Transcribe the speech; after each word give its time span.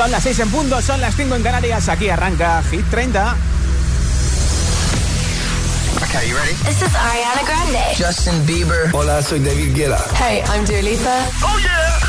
Son 0.00 0.10
las 0.10 0.22
6 0.22 0.38
en 0.38 0.50
punto, 0.50 0.80
son 0.80 0.98
las 1.02 1.14
5 1.14 1.34
en 1.34 1.42
Canarias. 1.42 1.90
Aquí 1.90 2.08
arranca 2.08 2.62
Hit 2.70 2.88
30. 2.88 3.36
Okay, 6.02 6.26
you 6.26 6.34
ready? 6.38 6.54
This 6.64 6.80
is 6.80 6.94
Ariana 6.94 7.42
Grande. 7.44 7.94
Justin 7.98 8.46
Bieber. 8.46 8.88
Hola, 8.94 9.20
soy 9.20 9.40
David 9.40 9.74
Guetta. 9.76 10.02
Hey, 10.14 10.42
I'm 10.54 10.64
Dua 10.64 10.80
Lipa. 10.80 11.28
Oh 11.42 11.58
yeah. 11.58 12.00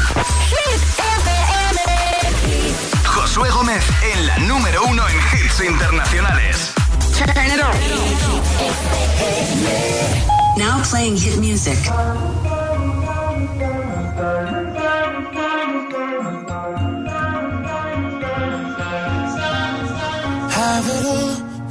Hit 0.48 0.82
FM. 1.20 1.82
Josué 3.04 3.50
Gómez 3.50 3.84
en 4.14 4.26
la 4.26 4.38
número 4.38 4.86
uno 4.86 5.04
en 5.10 5.18
hits 5.34 5.60
internacionales. 5.60 6.72
Turn 7.18 7.46
it 7.46 7.60
on. 7.60 7.76
Now 10.58 10.82
playing 10.90 11.18
hit 11.18 11.36
music. 11.40 11.78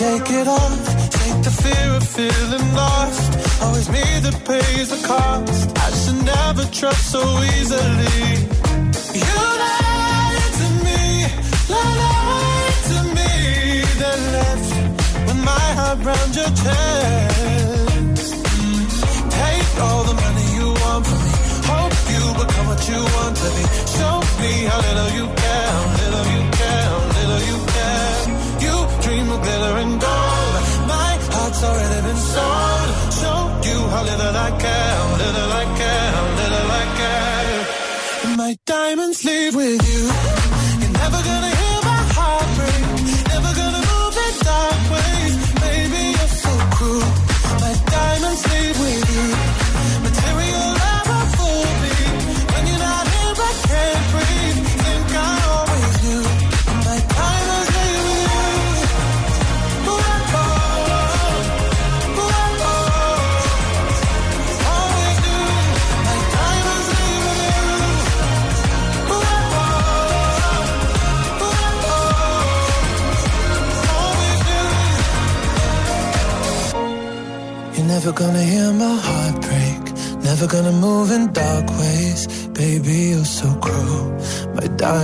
Shake 0.00 0.30
it 0.30 0.48
off. 0.48 1.10
Take 1.10 1.42
the 1.42 1.50
fear 1.62 1.94
of 1.94 2.02
feeling 2.08 2.74
lost. 2.74 3.62
Always 3.62 3.88
me 3.90 4.02
that 4.24 4.36
pays 4.46 4.88
the 4.88 5.06
cost. 5.06 5.76
I 5.76 5.90
should 6.00 6.24
never 6.24 6.64
trust 6.72 7.12
so 7.12 7.22
easily. 7.42 8.20
You 9.12 9.36
lied 9.64 10.52
to 10.60 10.68
me, 10.86 11.02
lied 11.68 12.78
to 12.90 12.98
me, 13.16 13.32
then 14.00 14.20
left 14.32 15.44
my 15.44 15.66
heart 15.78 15.98
your 16.34 16.50
chest. 16.62 17.79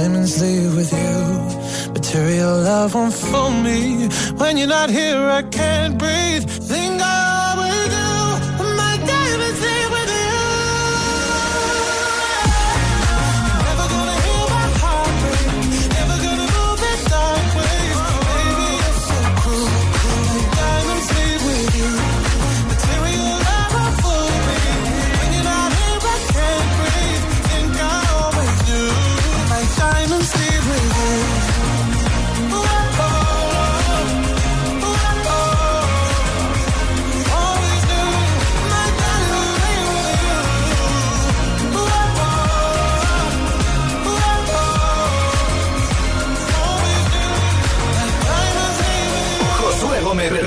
Diamonds 0.06 0.40
leave 0.40 0.76
with 0.76 0.92
you. 0.92 1.92
Material 1.92 2.62
love 2.62 2.94
won't 2.94 3.12
fool 3.12 3.50
me. 3.50 4.06
When 4.36 4.56
you're 4.56 4.68
not 4.68 4.88
here, 4.88 5.18
I 5.38 5.42
can't 5.42 5.98
breathe. 5.98 6.55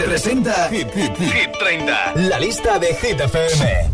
Gómez 0.09 0.25
representa 0.25 0.69
Hit, 0.71 0.87
Hit, 0.91 1.17
Hit 1.17 1.51
30. 1.59 2.13
La 2.15 2.39
lista 2.39 2.79
de 2.79 2.95
Hit 2.95 3.19
FM. 3.19 3.89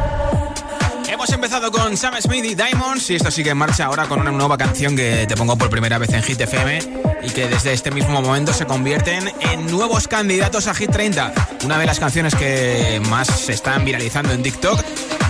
Hemos 1.10 1.30
empezado 1.30 1.70
con 1.72 1.98
Sam 1.98 2.14
Smith 2.22 2.46
y 2.46 2.56
Diamonds 2.56 3.10
y 3.10 3.16
esto 3.16 3.30
sigue 3.32 3.50
en 3.50 3.58
marcha 3.58 3.86
ahora 3.86 4.06
con 4.06 4.22
una 4.22 4.32
nueva 4.32 4.58
canción 4.58 4.96
que 4.96 5.26
te 5.28 5.36
pongo 5.36 5.58
por 5.58 5.70
primera 5.70 5.98
vez 5.98 6.14
en 6.14 6.24
Hit 6.24 6.40
FM 6.40 6.80
y 7.22 7.30
que 7.32 7.50
desde 7.50 7.74
este 7.74 7.92
mismo 7.92 8.22
momento 8.22 8.54
se 8.54 8.66
convierten 8.66 9.30
en 9.42 9.70
nuevos 9.70 10.08
candidatos 10.08 10.68
a 10.68 10.74
Hit 10.74 10.92
30. 10.92 11.34
Una 11.66 11.78
de 11.78 11.86
las 11.86 12.00
canciones 12.00 12.34
que 12.34 13.02
más 13.10 13.28
se 13.28 13.52
están 13.52 13.84
viralizando 13.84 14.32
en 14.32 14.42
TikTok, 14.42 14.82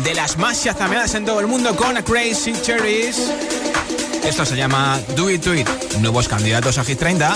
de 0.03 0.13
las 0.13 0.37
más 0.37 0.63
chazameadas 0.63 1.15
en 1.15 1.25
todo 1.25 1.39
el 1.39 1.47
mundo 1.47 1.75
con 1.75 1.95
Crazy 2.03 2.53
Cherries. 2.61 3.31
Esto 4.23 4.45
se 4.45 4.55
llama 4.55 4.99
Do 5.15 5.31
It 5.31 5.43
To 5.43 5.55
It. 5.55 5.67
Nuevos 5.99 6.27
candidatos 6.27 6.77
a 6.77 6.83
Hit 6.83 6.99
30. 6.99 7.35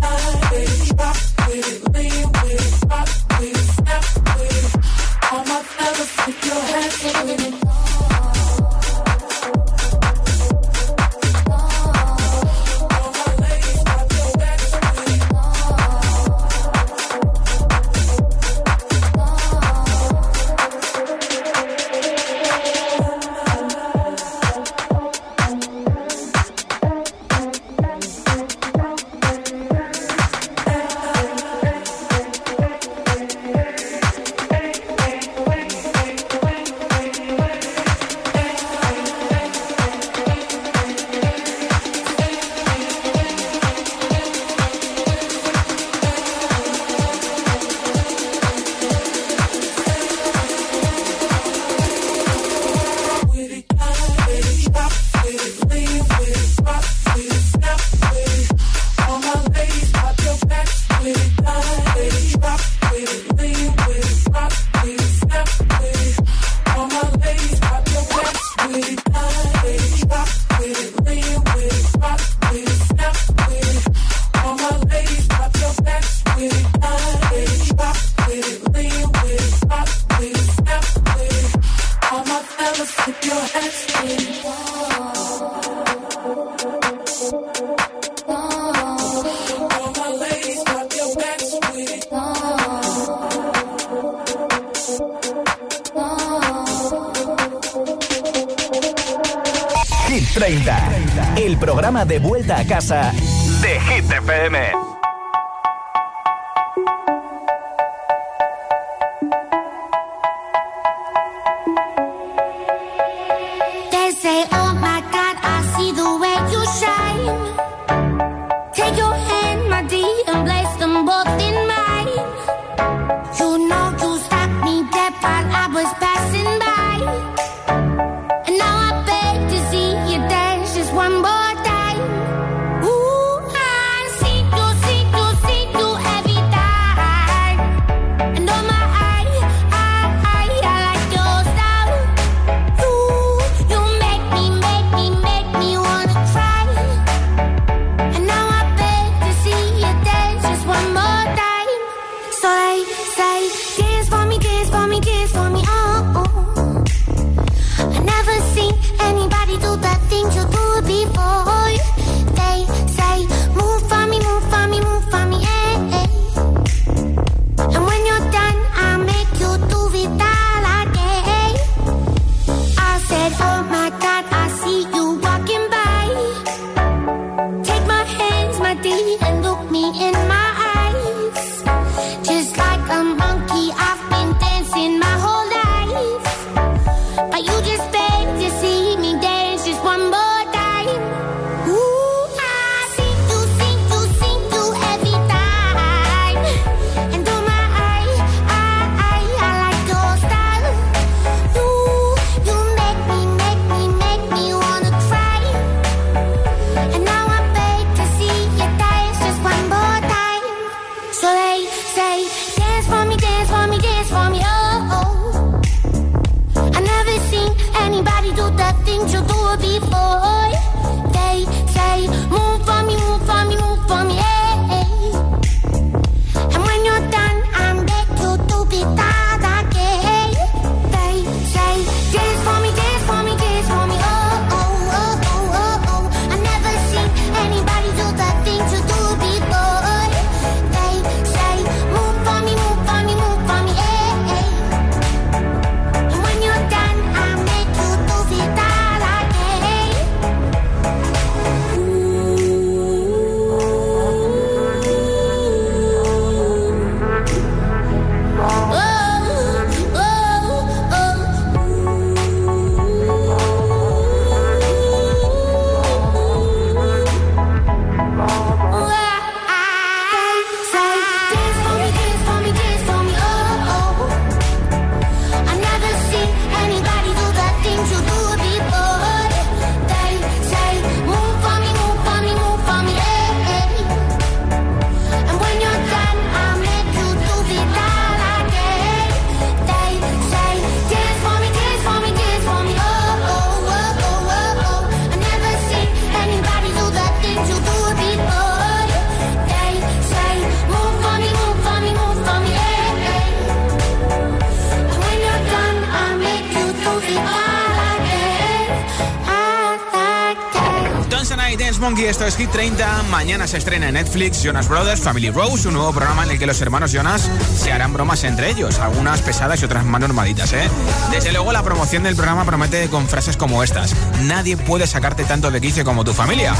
30. 312.51 313.03
Mañana 313.09 313.47
se 313.47 313.57
estrena 313.57 313.87
en 313.87 313.93
Netflix 313.93 314.43
Jonas 314.43 314.67
Brothers 314.67 315.01
Family 315.01 315.29
Rose, 315.29 315.67
un 315.67 315.75
nuevo 315.75 315.93
programa 315.93 316.23
en 316.23 316.31
el 316.31 316.39
que 316.39 316.45
los 316.45 316.61
hermanos 316.61 316.91
Jonas 316.91 317.29
se 317.55 317.71
harán 317.71 317.93
bromas 317.93 318.23
entre 318.23 318.49
ellos, 318.49 318.79
algunas 318.79 319.21
pesadas 319.21 319.61
y 319.61 319.65
otras 319.65 319.85
más 319.85 320.01
normalitas, 320.01 320.51
¿eh? 320.53 320.69
Desde 321.11 321.31
luego 321.31 321.51
la 321.53 321.63
promoción 321.63 322.03
del 322.03 322.15
programa 322.15 322.45
promete 322.45 322.89
con 322.89 323.07
frases 323.07 323.37
como 323.37 323.63
estas. 323.63 323.95
Nadie 324.23 324.57
puede 324.57 324.85
sacarte 324.87 325.23
tanto 325.23 325.49
de 325.49 325.61
quicio 325.61 325.85
como 325.85 326.03
tu 326.03 326.13
familia. 326.13 326.53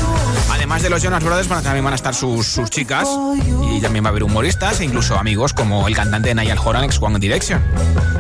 Además 0.52 0.82
de 0.82 0.90
los 0.90 1.04
Jonas 1.04 1.24
Brothers, 1.24 1.48
también 1.48 1.84
van 1.84 1.94
a 1.94 1.96
estar 1.96 2.16
sus, 2.16 2.62
chicas 2.70 3.10
y 3.70 3.82
también 3.82 4.06
va 4.06 4.10
a 4.10 4.12
haber 4.12 4.24
humoristas 4.24 4.80
e 4.80 4.86
incluso 4.86 5.18
amigos 5.18 5.54
como 5.54 5.88
el 5.88 5.96
cantante 5.96 6.34
Niall 6.34 6.60
Horan, 6.64 6.86
ex 6.86 7.02
One 7.02 7.20
Direction. 7.20 7.62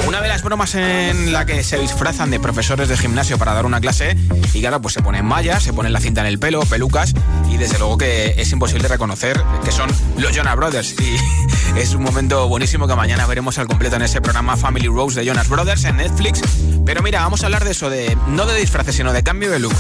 Una 0.08 0.20
de 0.22 0.28
las 0.28 0.44
bromas 0.44 0.76
en 0.76 1.32
la 1.32 1.46
que 1.46 1.64
se 1.64 1.78
disfrazan 1.78 2.32
de 2.32 2.40
profesores 2.40 2.90
de 2.90 2.98
gimnasio 2.98 3.38
para 3.38 3.54
dar 3.54 3.66
una 3.66 3.80
clase 3.80 4.18
y 4.54 4.60
claro, 4.60 4.82
pues 4.82 4.94
se 4.94 5.02
ponen 5.02 5.26
mallas, 5.26 5.64
se 5.64 5.74
ponen 5.74 5.94
la 5.94 6.00
cinta 6.00 6.22
en 6.22 6.28
el 6.28 6.40
pelo, 6.40 6.62
pelucas 6.62 7.14
desde 7.62 7.78
luego 7.78 7.96
que 7.96 8.34
es 8.38 8.52
imposible 8.52 8.88
reconocer 8.88 9.40
que 9.64 9.72
son 9.72 9.88
los 10.18 10.36
Jonas 10.36 10.56
Brothers 10.56 10.96
y 11.00 11.16
es 11.80 11.94
un 11.94 12.02
momento 12.02 12.48
buenísimo 12.48 12.88
que 12.88 12.96
mañana 12.96 13.28
veremos 13.28 13.60
al 13.60 13.68
completo 13.68 13.98
en 13.98 14.02
ese 14.02 14.20
programa 14.20 14.58
Family 14.58 14.88
Rose 14.88 15.20
de 15.20 15.28
Jonas 15.28 15.48
Brothers 15.48 15.84
en 15.86 15.98
Netflix. 15.98 16.42
Pero 16.88 17.04
mira, 17.04 17.22
vamos 17.22 17.44
a 17.44 17.46
hablar 17.46 17.64
de 17.64 17.72
eso, 17.72 17.92
de 17.92 18.18
no 18.30 18.48
de 18.48 18.60
disfraces, 18.60 18.96
sino 18.96 19.14
de 19.14 19.22
cambio 19.22 19.52
de 19.52 19.60
look. 19.60 19.76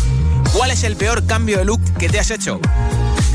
¿Cuál 0.53 0.69
es 0.69 0.83
el 0.83 0.95
peor 0.95 1.25
cambio 1.25 1.57
de 1.57 1.65
look 1.65 1.81
que 1.97 2.07
te 2.07 2.19
has 2.19 2.29
hecho? 2.29 2.61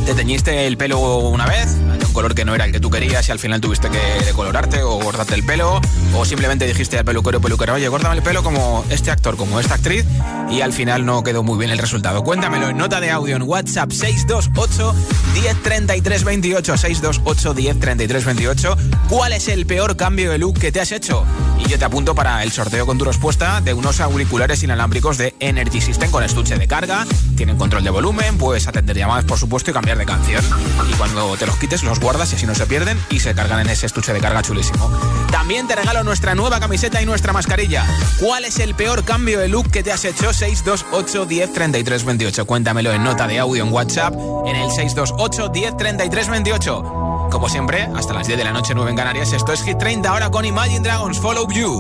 te 0.07 0.15
teñiste 0.15 0.69
el 0.69 0.77
pelo 0.77 1.01
una 1.19 1.47
vez, 1.47 1.77
color 2.17 2.35
que 2.35 2.47
no 2.47 2.55
era 2.55 2.65
el 2.65 2.73
que 2.73 2.81
tú 2.81 2.89
querías 2.89 3.29
y 3.29 3.33
al 3.33 3.39
final 3.39 3.61
tuviste 3.61 3.91
que 3.91 4.25
decolorarte 4.25 4.83
o 4.83 4.99
cortarte 4.99 5.35
el 5.35 5.45
pelo, 5.45 5.83
o 6.15 6.25
simplemente 6.25 6.67
dijiste 6.67 6.97
al 6.99 7.05
peluquero 7.05 7.43
peluquero, 7.43 7.75
oye, 7.75 7.91
córtame 7.91 8.15
el 8.15 8.23
pelo 8.23 8.43
como 8.43 8.87
este 8.89 9.11
actor, 9.11 9.37
como 9.37 9.61
esta 9.61 9.75
actriz, 9.75 10.07
y 10.49 10.63
al 10.63 10.73
final 10.73 11.05
no 11.05 11.23
quedó 11.23 11.43
muy 11.43 11.59
bien 11.59 11.71
el 11.71 11.77
resultado. 11.77 12.25
Cuéntamelo 12.25 12.71
en 12.71 12.79
nota 12.79 13.03
de 13.03 13.11
audio 13.11 13.37
en 13.37 13.43
WhatsApp 13.43 13.91
628 13.93 14.95
1033 15.35 16.25
28 16.25 16.77
628 16.79 17.55
1033 17.55 18.25
28. 18.25 18.77
¿Cuál 19.11 19.35
es 19.35 19.49
el 19.49 19.67
peor 19.67 19.99
cambio 19.99 20.31
de 20.31 20.39
look 20.39 20.59
que 20.59 20.73
te 20.73 20.81
has 20.81 20.93
hecho? 20.93 21.27
Y 21.59 21.69
yo 21.69 21.79
te 21.79 21.85
apunto 21.85 22.15
para 22.15 22.43
el 22.43 22.51
sorteo 22.51 22.87
con 22.87 22.97
tu 22.97 23.05
respuesta 23.05 23.61
de 23.61 23.75
unos 23.75 24.01
auriculares 24.01 24.63
inalámbricos 24.63 25.19
de 25.19 25.35
Energy 25.41 25.83
System 25.83 26.11
con 26.11 26.25
estuche 26.25 26.57
de 26.57 26.67
carga, 26.67 27.07
tienen 27.37 27.59
control 27.59 27.85
de 27.85 27.91
volumen, 27.91 28.39
puedes 28.39 28.67
atender 28.69 28.97
llamadas 28.97 29.27
por 29.27 29.39
supuesto 29.39 29.71
y 29.71 29.75
cambiar 29.75 29.99
de 29.99 30.07
canción. 30.07 30.43
Y 30.91 30.95
cuando 30.95 31.37
te 31.37 31.45
los 31.45 31.57
quites 31.57 31.83
los 31.83 32.01
guardas 32.07 32.33
y 32.33 32.37
así 32.37 32.47
no 32.47 32.55
se 32.55 32.67
pierden 32.67 32.97
y 33.11 33.19
se 33.19 33.35
cargan 33.35 33.59
en 33.59 33.69
ese 33.69 33.85
estuche 33.85 34.13
de 34.13 34.21
carga 34.21 34.41
chulísimo. 34.41 34.89
También 35.33 35.67
te 35.67 35.75
regalo 35.75 36.05
nuestra 36.05 36.37
nueva 36.37 36.61
camiseta 36.61 37.03
y 37.03 37.05
nuestra 37.05 37.33
mascarilla. 37.33 37.85
¿Cuál 38.21 38.45
es 38.45 38.61
el 38.61 38.77
peor 38.77 39.05
cambio 39.05 39.41
de 39.41 39.49
look 39.49 39.73
que 39.73 39.83
te 39.83 39.91
has 39.91 40.05
hecho? 40.05 40.33
628 40.33 41.27
10 41.27 41.53
33 41.53 42.05
28. 42.05 42.47
Cuéntamelo 42.47 42.93
en 42.93 43.03
nota 43.03 43.27
de 43.27 43.41
audio 43.41 43.65
en 43.65 43.73
WhatsApp 43.73 44.15
en 44.15 44.55
el 44.55 44.71
628 44.71 45.49
10 45.49 45.77
33 45.77 46.29
28. 46.29 46.83
Como 47.29 47.49
siempre, 47.49 47.89
hasta 47.97 48.15
las 48.15 48.29
10 48.29 48.39
de 48.39 48.45
la 48.45 48.53
noche 48.53 48.73
9 48.73 48.89
en 48.89 48.97
Canarias, 48.97 49.33
esto 49.33 49.53
es 49.53 49.65
Hit 49.65 49.79
30 49.79 50.09
ahora 50.09 50.31
con 50.31 50.45
Imagine 50.45 50.83
Dragons 50.85 51.19
Follow 51.19 51.51
You. 51.51 51.73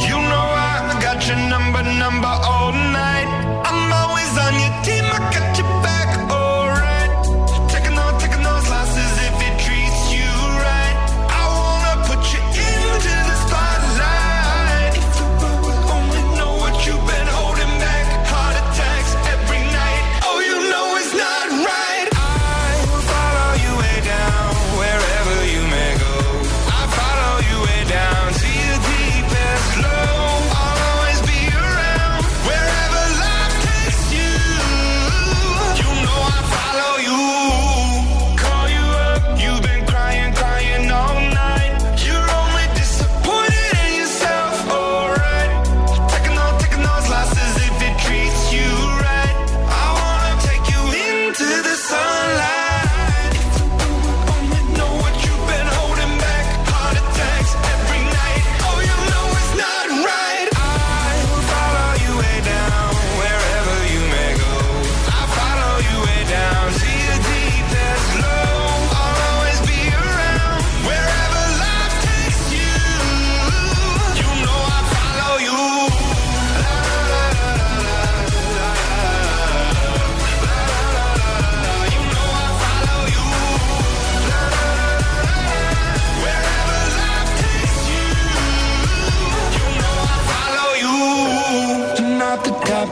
You 0.00 0.18
know 0.18 0.48
I 0.56 0.98
got 1.00 1.22
your 1.28 1.36
number, 1.36 1.84
number 1.84 2.26
all 2.26 2.72
night. 2.72 3.23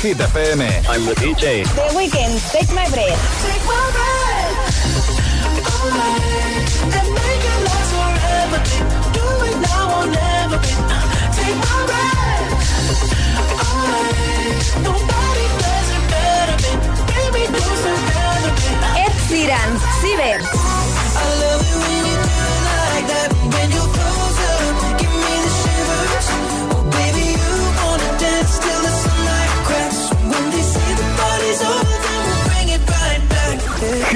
Hit 0.00 0.16
FM. 0.16 0.62
I'm 0.88 1.04
the 1.04 1.12
DJ. 1.12 1.62
The 1.74 1.94
Weekend, 1.94 2.40
Take 2.50 2.72
My 2.72 2.88
Breath. 2.88 3.39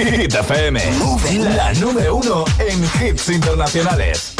Hit 0.04 0.34
FM, 0.34 0.78
la 1.56 1.72
número 1.72 2.16
uno 2.16 2.44
en 2.58 2.84
hits 3.00 3.30
internacionales. 3.30 4.34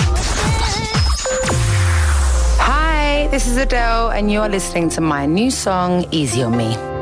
Hi, 2.59 3.29
this 3.31 3.47
is 3.47 3.57
Adele, 3.57 4.11
and 4.11 4.31
you're 4.31 4.51
listening 4.51 4.91
to 4.91 5.01
my 5.01 5.25
new 5.25 5.51
song, 5.51 6.05
Easy 6.11 6.43
on 6.43 6.55
Me. 6.55 6.94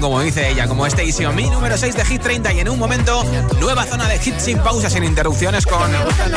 Como 0.00 0.20
dice 0.20 0.50
ella, 0.50 0.66
como 0.66 0.86
este 0.86 1.04
Easy 1.04 1.24
on 1.24 1.34
Me, 1.34 1.48
número 1.48 1.76
6 1.76 1.96
de 1.96 2.04
Hit 2.04 2.22
30 2.22 2.52
y 2.52 2.60
en 2.60 2.68
un 2.68 2.78
momento, 2.78 3.24
nueva 3.60 3.84
zona 3.84 4.08
de 4.08 4.18
hit 4.18 4.38
sin 4.38 4.58
pausas, 4.58 4.92
sin 4.92 5.04
interrupciones 5.04 5.66
con 5.66 5.90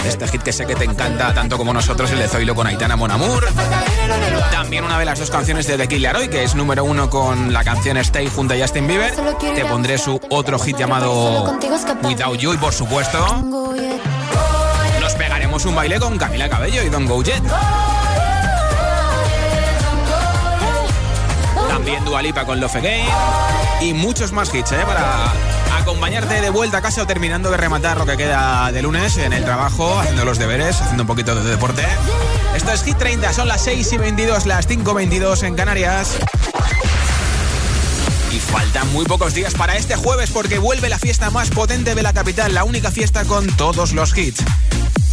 este 0.06 0.28
hit 0.28 0.42
que 0.42 0.54
sé 0.54 0.66
que 0.66 0.76
te 0.76 0.86
encanta 0.86 1.34
tanto 1.34 1.58
como 1.58 1.74
nosotros, 1.74 2.12
el 2.12 2.20
de 2.20 2.28
Zoilo 2.28 2.56
con 2.56 2.68
Aitana 2.68 2.96
Monamur. 2.96 3.46
También 4.52 4.84
una 4.84 5.00
de 5.00 5.06
las 5.06 5.20
dos 5.20 5.30
canciones 5.30 5.68
de 5.68 5.78
The 5.78 5.88
Killer 5.88 6.16
Hoy, 6.16 6.30
que 6.30 6.44
es 6.44 6.56
número 6.56 6.84
uno 6.84 7.10
con 7.10 7.54
la 7.54 7.64
canción 7.64 7.98
Stay 7.98 8.30
junto 8.34 8.54
a 8.54 8.58
Justin 8.58 8.88
Bieber. 8.88 9.14
Te 9.40 9.66
pondré 9.66 9.98
su 9.98 10.20
otro 10.30 10.60
hit 10.60 10.78
llamado 10.78 11.58
Without 12.04 12.40
You 12.40 12.54
y 12.54 12.58
por 12.58 12.74
supuesto 12.74 13.44
nos 15.00 15.14
pegaremos 15.14 15.66
un 15.66 15.76
baile 15.76 16.00
con 16.00 16.18
Camila 16.18 16.50
Cabello 16.50 16.84
y 16.84 16.90
Don 16.90 17.06
Go 17.06 17.24
También 21.90 22.46
con 22.46 22.60
Love 22.60 22.76
y 23.82 23.94
muchos 23.96 24.32
más 24.32 24.54
hits, 24.54 24.74
¿eh? 24.74 24.84
Para 24.86 25.34
acompañarte 25.80 26.40
de 26.40 26.52
vuelta 26.52 26.78
a 26.78 26.82
casa 26.84 27.02
o 27.02 27.08
terminando 27.08 27.50
de 27.50 27.58
rematar 27.58 27.98
lo 27.98 28.06
que 28.06 28.16
queda 28.16 28.72
de 28.72 28.84
lunes 28.84 29.18
en 29.18 29.34
el 29.34 29.44
trabajo, 29.44 29.98
haciendo 30.00 30.24
los 30.24 30.38
deberes, 30.38 30.80
haciendo 30.82 31.04
un 31.04 31.08
poquito 31.08 31.34
de 31.34 31.50
deporte. 31.50 31.84
Esto 32.56 32.72
es 32.74 32.84
Hit 32.84 32.98
30, 32.98 33.34
son 33.34 33.48
las 33.48 33.64
6 33.64 33.92
y 33.94 33.98
22, 33.98 34.46
las 34.46 34.68
5 34.68 34.94
22 34.94 35.42
en 35.42 35.56
Canarias. 35.56 36.18
Y 38.32 38.40
faltan 38.40 38.92
muy 38.94 39.06
pocos 39.06 39.34
días 39.34 39.56
para 39.56 39.76
este 39.76 39.96
jueves 39.96 40.30
porque 40.30 40.60
vuelve 40.60 40.90
la 40.90 41.00
fiesta 41.00 41.32
más 41.32 41.50
potente 41.50 41.96
de 41.96 42.04
la 42.04 42.14
capital, 42.14 42.54
la 42.54 42.66
única 42.66 42.92
fiesta 42.92 43.26
con 43.26 43.48
todos 43.48 43.94
los 43.94 44.16
hits. 44.16 44.44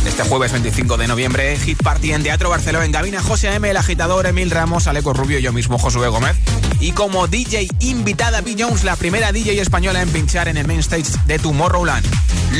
Este 0.06 0.22
jueves 0.24 0.52
25 0.52 0.98
de 0.98 1.08
noviembre, 1.08 1.58
Hit 1.58 1.82
Party 1.82 2.12
en 2.12 2.22
Teatro 2.22 2.50
Barcelona 2.50 2.84
en 2.84 2.92
cabina 2.92 3.22
José 3.22 3.54
M, 3.54 3.70
el 3.70 3.76
agitador 3.76 4.26
Emil 4.26 4.50
Ramos, 4.50 4.86
Aleco 4.86 5.14
Rubio 5.14 5.38
y 5.38 5.42
yo 5.42 5.52
mismo 5.52 5.78
Josué 5.78 6.08
Gómez. 6.08 6.36
Y 6.86 6.92
como 6.92 7.26
DJ 7.26 7.66
invitada 7.80 8.42
B. 8.42 8.54
Jones, 8.56 8.84
la 8.84 8.94
primera 8.94 9.32
DJ 9.32 9.60
española 9.60 10.02
en 10.02 10.08
pinchar 10.08 10.46
en 10.46 10.56
el 10.56 10.68
main 10.68 10.78
stage 10.78 11.18
de 11.26 11.36
Tomorrowland. 11.40 12.06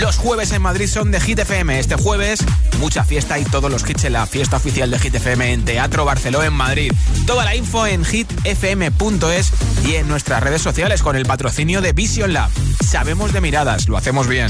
Los 0.00 0.16
jueves 0.16 0.50
en 0.50 0.62
Madrid 0.62 0.88
son 0.88 1.12
de 1.12 1.20
Hit 1.20 1.38
FM. 1.38 1.78
Este 1.78 1.94
jueves, 1.94 2.40
mucha 2.80 3.04
fiesta 3.04 3.38
y 3.38 3.44
todos 3.44 3.70
los 3.70 3.88
hits 3.88 4.02
en 4.02 4.14
la 4.14 4.26
fiesta 4.26 4.56
oficial 4.56 4.90
de 4.90 4.98
Hit 4.98 5.14
FM 5.14 5.52
en 5.52 5.64
Teatro 5.64 6.04
Barcelona 6.04 6.46
en 6.46 6.54
Madrid. 6.54 6.92
Toda 7.24 7.44
la 7.44 7.54
info 7.54 7.86
en 7.86 8.04
hitfm.es 8.04 9.52
y 9.84 9.94
en 9.94 10.08
nuestras 10.08 10.42
redes 10.42 10.60
sociales 10.60 11.04
con 11.04 11.14
el 11.14 11.24
patrocinio 11.24 11.80
de 11.80 11.92
Vision 11.92 12.32
Lab. 12.32 12.50
Sabemos 12.84 13.32
de 13.32 13.40
miradas, 13.40 13.88
lo 13.88 13.96
hacemos 13.96 14.26
bien. 14.26 14.48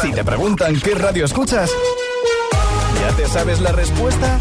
Si 0.00 0.12
te 0.12 0.22
preguntan 0.22 0.78
qué 0.78 0.94
radio 0.94 1.24
escuchas, 1.24 1.68
¿ya 3.00 3.16
te 3.16 3.26
sabes 3.26 3.58
la 3.58 3.72
respuesta? 3.72 4.38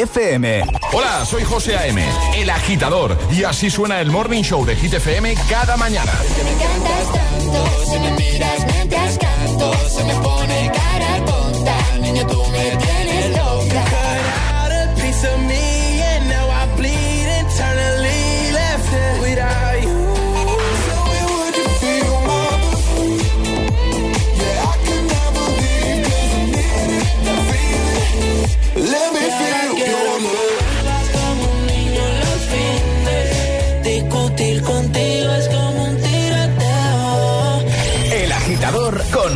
FM. 0.00 0.64
Hola, 0.92 1.26
soy 1.26 1.44
José 1.44 1.76
A.M., 1.76 2.02
el 2.36 2.48
agitador, 2.48 3.18
y 3.30 3.44
así 3.44 3.68
suena 3.68 4.00
el 4.00 4.10
Morning 4.10 4.42
Show 4.42 4.64
de 4.64 4.74
Hit 4.74 4.94
FM 4.94 5.34
cada 5.48 5.76
mañana. 5.76 6.12
Me 6.42 6.50
encantas 6.50 7.12
tanto, 7.12 7.84
si 7.84 7.98
me 7.98 8.10
miras 8.12 8.66
mientras 8.72 9.18
canto, 9.18 9.74
se 9.88 10.04
me 10.04 10.14
pone 10.14 10.72
cara 10.72 11.24
tonta, 11.24 11.76
niña 12.00 12.26
tú 12.26 12.42
me 12.46 12.76
tienes 12.76 13.36
loca. 13.36 13.84
Cut 13.84 14.54
out 14.54 14.72
a 14.72 14.94
piece 14.94 15.28
of 15.28 15.38
me 15.40 15.81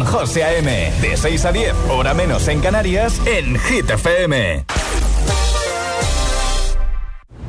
José 0.07 0.45
A.M. 0.45 0.93
De 1.01 1.17
6 1.17 1.45
a 1.45 1.53
10, 1.53 1.75
hora 1.91 2.15
menos 2.15 2.49
en 2.49 2.61
Canarias, 2.61 3.21
en 3.27 3.59
Hit 3.59 3.91
FM. 3.91 4.65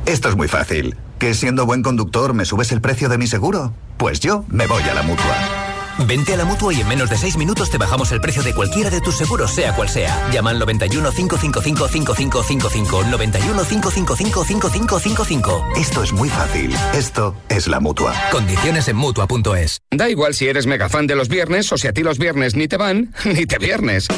Esto 0.06 0.28
es 0.28 0.36
muy 0.36 0.48
fácil. 0.48 0.96
¿Que 1.18 1.34
siendo 1.34 1.66
buen 1.66 1.82
conductor 1.82 2.34
me 2.34 2.44
subes 2.44 2.72
el 2.72 2.80
precio 2.80 3.08
de 3.08 3.18
mi 3.18 3.26
seguro? 3.26 3.72
Pues 3.96 4.20
yo 4.20 4.44
me 4.48 4.66
voy 4.66 4.82
a 4.82 4.94
la 4.94 5.02
mutua. 5.02 5.67
Vente 6.06 6.34
a 6.34 6.36
la 6.36 6.44
mutua 6.44 6.72
y 6.72 6.80
en 6.80 6.88
menos 6.88 7.10
de 7.10 7.16
6 7.16 7.36
minutos 7.36 7.70
te 7.70 7.78
bajamos 7.78 8.12
el 8.12 8.20
precio 8.20 8.42
de 8.42 8.54
cualquiera 8.54 8.90
de 8.90 9.00
tus 9.00 9.16
seguros, 9.16 9.50
sea 9.52 9.74
cual 9.74 9.88
sea. 9.88 10.28
Llama 10.32 10.50
al 10.50 10.58
91 10.58 11.10
555 11.10 11.88
5555. 11.88 13.04
91 13.04 13.64
555 13.64 14.44
5555. 14.44 15.66
Esto 15.76 16.02
es 16.02 16.12
muy 16.12 16.28
fácil. 16.28 16.74
Esto 16.94 17.34
es 17.48 17.66
la 17.66 17.80
mutua. 17.80 18.14
Condiciones 18.30 18.88
en 18.88 18.96
mutua.es. 18.96 19.82
Da 19.90 20.08
igual 20.08 20.34
si 20.34 20.48
eres 20.48 20.66
mega 20.66 20.88
fan 20.88 21.06
de 21.06 21.16
los 21.16 21.28
viernes 21.28 21.72
o 21.72 21.78
si 21.78 21.88
a 21.88 21.92
ti 21.92 22.02
los 22.02 22.18
viernes 22.18 22.54
ni 22.54 22.68
te 22.68 22.76
van, 22.76 23.14
ni 23.24 23.46
te 23.46 23.58
viernes. 23.58 24.08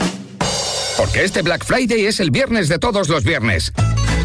Porque 0.96 1.24
este 1.24 1.40
Black 1.42 1.64
Friday 1.64 2.04
es 2.04 2.20
el 2.20 2.30
viernes 2.30 2.68
de 2.68 2.78
todos 2.78 3.08
los 3.08 3.24
viernes. 3.24 3.72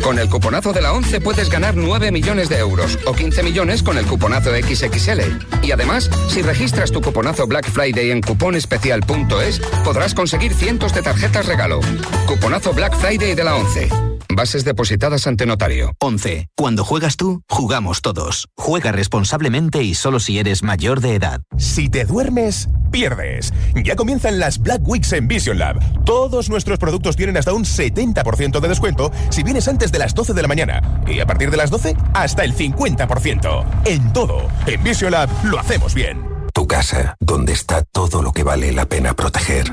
Con 0.06 0.20
el 0.20 0.30
cuponazo 0.30 0.72
de 0.72 0.84
la 0.84 0.94
11 0.94 1.20
puedes 1.20 1.50
ganar 1.50 1.76
9 1.76 2.12
millones 2.12 2.48
de 2.48 2.60
euros 2.60 3.00
o 3.08 3.14
15 3.14 3.42
millones 3.42 3.82
con 3.82 3.98
el 3.98 4.06
cuponazo 4.06 4.52
XXL. 4.52 5.64
Y 5.64 5.72
además, 5.72 6.12
si 6.28 6.44
registras 6.44 6.92
tu 6.92 7.02
cuponazo 7.02 7.48
Black 7.48 7.68
Friday 7.68 8.12
en 8.12 8.22
cuponespecial.es, 8.22 9.60
podrás 9.84 10.14
conseguir 10.14 10.54
cientos 10.54 10.94
de 10.94 11.02
tarjetas 11.02 11.48
regalo. 11.48 11.80
Cuponazo 12.28 12.72
Black 12.72 12.96
Friday 12.96 13.34
de 13.34 13.44
la 13.44 13.56
11. 13.56 14.15
Bases 14.36 14.66
depositadas 14.66 15.28
ante 15.28 15.46
notario. 15.46 15.94
11. 16.02 16.50
Cuando 16.58 16.84
juegas 16.84 17.16
tú, 17.16 17.42
jugamos 17.50 18.02
todos. 18.02 18.50
Juega 18.58 18.92
responsablemente 18.92 19.82
y 19.82 19.94
solo 19.94 20.20
si 20.20 20.40
eres 20.40 20.62
mayor 20.62 21.00
de 21.00 21.16
edad. 21.16 21.40
Si 21.58 21.88
te 21.88 22.04
duermes, 22.04 22.68
pierdes. 22.92 23.54
Ya 23.82 23.96
comienzan 23.96 24.38
las 24.38 24.60
Black 24.60 24.82
Weeks 24.86 25.14
en 25.14 25.30
Vision 25.30 25.58
Lab. 25.58 25.80
Todos 26.04 26.50
nuestros 26.50 26.80
productos 26.80 27.16
tienen 27.16 27.38
hasta 27.38 27.54
un 27.54 27.64
70% 27.64 28.60
de 28.60 28.68
descuento 28.68 29.10
si 29.30 29.42
vienes 29.42 29.70
antes 29.70 29.94
de 29.94 30.00
las 30.00 30.14
12 30.14 30.34
de 30.34 30.42
la 30.42 30.50
mañana. 30.50 31.02
Y 31.08 31.22
a 31.22 31.26
partir 31.26 31.50
de 31.50 31.58
las 31.58 31.70
12, 31.70 31.96
hasta 32.14 32.44
el 32.44 32.54
50%. 32.54 33.66
En 33.86 34.12
todo. 34.12 34.50
En 34.68 34.84
Vision 34.84 35.14
Lab 35.14 35.30
lo 35.46 35.60
hacemos 35.60 35.94
bien. 35.94 36.22
Tu 36.54 36.68
casa, 36.68 37.16
donde 37.22 37.54
está 37.54 37.84
todo 37.84 38.22
lo 38.22 38.34
que 38.34 38.44
vale 38.44 38.74
la 38.74 38.86
pena 38.86 39.14
proteger. 39.14 39.72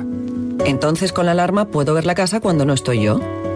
Entonces 0.65 1.13
con 1.13 1.27
la 1.27 1.33
alarma 1.33 1.65
puedo 1.65 1.95
ver 1.95 2.07
la 2.07 2.15
casa 2.15 2.39
cuando 2.39 2.65
no 2.65 2.75
estoy 2.75 3.03
yo. 3.03 3.21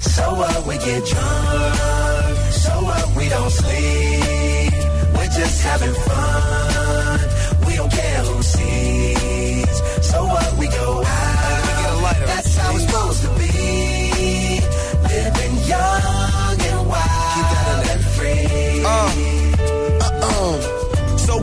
So 0.00 0.34
what 0.34 0.66
we 0.66 0.78
get 0.78 1.04
drunk, 1.04 2.36
so 2.52 2.72
what 2.82 3.16
we 3.16 3.28
don't 3.28 3.50
sleep. 3.50 4.72
We're 5.14 5.32
just 5.40 5.62
having 5.62 5.94
fun. 5.94 7.20
We 7.66 7.76
don't 7.76 7.92
care 7.92 8.22
who 8.24 8.42
sees. 8.42 9.76
So 10.10 10.24
what 10.24 10.58
we 10.58 10.66
go 10.68 11.02
out. 11.04 11.60
We 11.66 11.82
get 11.82 11.90
a 11.92 12.02
lighter. 12.02 12.26
That's 12.26 12.56
how 12.56 12.74
it's 12.74 12.84
supposed 12.86 13.22
to 13.22 13.28
be. 13.38 14.60
Living 15.08 15.56
young 15.68 16.60
and 16.70 16.88
wild 16.88 17.86
and 17.92 18.04
free. 18.16 18.82
So 18.82 19.39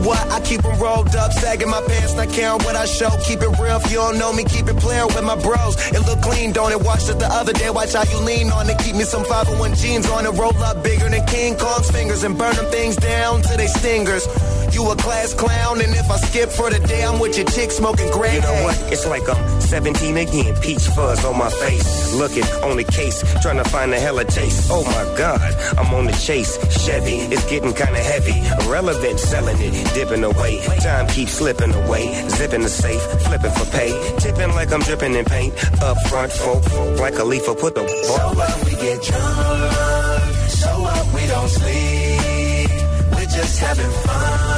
what? 0.08 0.24
I 0.32 0.40
keep 0.40 0.62
them 0.62 0.80
rolled 0.80 1.14
up, 1.14 1.32
sagging 1.32 1.68
my 1.68 1.82
pants, 1.82 2.14
not 2.14 2.30
caring 2.30 2.62
what 2.64 2.74
I 2.74 2.86
show. 2.86 3.10
Keep 3.28 3.42
it 3.42 3.52
real, 3.60 3.76
if 3.76 3.90
you 3.90 3.98
don't 3.98 4.18
know 4.18 4.32
me, 4.32 4.44
keep 4.44 4.66
it 4.66 4.78
playing 4.78 5.08
with 5.08 5.22
my 5.22 5.36
bros. 5.36 5.76
It 5.92 6.00
look 6.08 6.22
clean, 6.22 6.52
don't 6.52 6.72
it? 6.72 6.80
Watched 6.80 7.10
it 7.10 7.18
the 7.18 7.28
other 7.28 7.52
day, 7.52 7.70
watch 7.70 7.92
how 7.92 8.04
you 8.04 8.18
lean 8.24 8.50
on 8.50 8.68
it. 8.70 8.78
Keep 8.78 8.96
me 8.96 9.04
some 9.04 9.24
501 9.24 9.74
jeans 9.74 10.08
on 10.08 10.24
it, 10.24 10.32
roll 10.40 10.56
up 10.64 10.82
bigger 10.82 11.08
than 11.08 11.24
King 11.26 11.56
Kong's 11.56 11.90
fingers 11.90 12.24
and 12.24 12.38
burn 12.38 12.56
them 12.56 12.70
things 12.72 12.96
down 12.96 13.42
to 13.42 13.56
they 13.56 13.66
stingers. 13.66 14.26
You 14.72 14.90
a 14.90 14.96
class 14.96 15.34
clown, 15.34 15.80
and 15.80 15.92
if 15.94 16.10
I 16.10 16.16
skip 16.16 16.50
for 16.50 16.70
the 16.70 16.78
day, 16.78 17.04
I'm 17.04 17.18
with 17.18 17.36
your 17.36 17.46
chick 17.46 17.70
smoking 17.70 18.10
gray. 18.10 18.34
You 18.34 18.40
know 18.42 18.62
what? 18.64 18.76
It's 18.92 19.06
like 19.06 19.28
I'm 19.28 19.60
17 19.60 20.16
again. 20.16 20.54
Peach 20.60 20.86
fuzz 20.94 21.24
on 21.24 21.36
my 21.38 21.50
face. 21.50 22.14
Looking 22.14 22.44
on 22.62 22.76
the 22.76 22.84
case, 22.84 23.22
trying 23.42 23.56
to 23.56 23.64
find 23.64 23.92
a 23.92 24.00
hella 24.00 24.24
taste. 24.24 24.68
Oh 24.70 24.84
my 24.84 25.04
god, 25.16 25.40
I'm 25.78 25.92
on 25.94 26.06
the 26.06 26.12
chase. 26.12 26.58
Chevy, 26.84 27.16
it's 27.32 27.44
getting 27.50 27.72
kinda 27.72 27.98
heavy. 27.98 28.38
Irrelevant, 28.64 29.18
selling 29.18 29.58
it, 29.60 29.94
dipping 29.94 30.24
away. 30.24 30.64
Time 30.80 31.06
keeps 31.08 31.32
slipping 31.32 31.72
away. 31.72 32.28
Zipping 32.28 32.62
the 32.62 32.68
safe, 32.68 33.02
flipping 33.26 33.50
for 33.52 33.66
pay. 33.76 33.92
Tipping 34.18 34.54
like 34.54 34.72
I'm 34.72 34.80
dripping 34.80 35.14
in 35.14 35.24
paint. 35.24 35.52
Up 35.82 35.96
front, 36.08 36.32
folk, 36.32 36.62
like 36.98 37.18
a 37.18 37.24
leaf, 37.24 37.46
put 37.46 37.74
the 37.74 37.86
So 38.04 38.32
what 38.38 38.64
we 38.64 38.72
get 38.72 39.02
drunk, 39.02 40.22
so 40.48 40.70
what 40.80 41.04
we 41.14 41.26
don't 41.26 41.48
sleep. 41.48 42.70
We're 43.12 43.32
just 43.38 43.58
having 43.58 43.90
fun. 44.06 44.57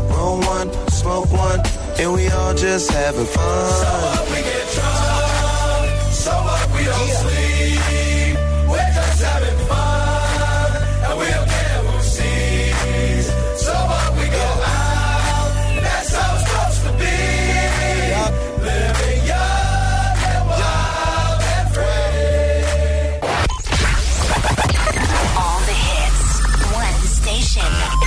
Roll 0.11 0.39
one, 0.39 0.69
smoke 0.89 1.31
one, 1.31 1.61
and 1.99 2.13
we 2.13 2.27
all 2.29 2.53
just 2.53 2.91
having 2.91 3.25
fun. 3.25 3.71
So 3.71 3.91
what 4.05 4.29
we 4.31 4.39
get 4.49 4.65
drunk, 4.75 6.13
so 6.23 6.31
what 6.31 6.65
we 6.75 6.83
don't 6.85 7.10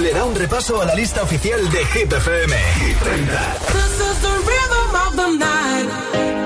Le 0.00 0.12
da 0.12 0.24
un 0.24 0.34
repaso 0.34 0.80
a 0.80 0.84
la 0.84 0.94
lista 0.94 1.22
oficial 1.22 1.70
de 1.70 1.84
Hit 1.86 2.12
FM. 2.12 2.52
Hit 2.52 2.98
30. 2.98 3.58
This 3.72 4.00
is 4.00 4.20
the 4.20 4.34
rhythm 4.48 4.94
of 4.94 5.16
the 5.16 5.28
night. 5.38 6.37